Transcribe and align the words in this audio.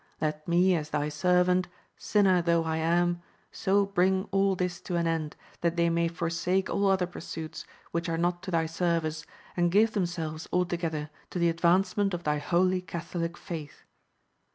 Let 0.19 0.47
me 0.47 0.75
as 0.75 0.89
thy 0.89 1.09
servant, 1.09 1.67
sinner 1.95 2.41
though 2.41 2.63
I 2.63 2.77
am, 2.77 3.21
so 3.51 3.85
bring 3.85 4.27
all 4.31 4.55
this 4.55 4.81
to 4.81 4.95
an 4.95 5.05
end, 5.05 5.35
that 5.59 5.75
they 5.75 5.91
may 5.91 6.07
forsake 6.07 6.71
all 6.71 6.87
other 6.87 7.05
pursuits, 7.05 7.67
which 7.91 8.09
are 8.09 8.17
not 8.17 8.41
to 8.41 8.49
thy 8.49 8.65
service, 8.65 9.27
and 9.55 9.71
give 9.71 9.91
themselves 9.93 10.49
altogether 10.51 11.11
to 11.29 11.37
the 11.37 11.49
advancement 11.49 12.15
of 12.15 12.23
thy 12.23 12.39
holy 12.39 12.81
Catholic 12.81 13.37
faith. 13.37 13.83